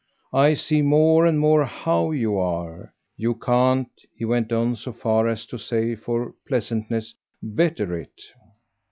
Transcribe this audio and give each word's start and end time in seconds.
I 0.33 0.55
see 0.55 0.81
more 0.81 1.27
and 1.27 1.39
more 1.39 1.63
HOW 1.63 2.09
you 2.09 2.35
are. 2.35 2.91
You 3.17 3.35
can't," 3.35 3.87
he 4.17 4.25
went 4.25 4.49
so 4.79 4.93
far 4.93 5.27
as 5.27 5.45
to 5.45 5.59
say 5.59 5.95
for 5.95 6.33
pleasantness, 6.47 7.13
"better 7.43 7.95
it." 7.99 8.19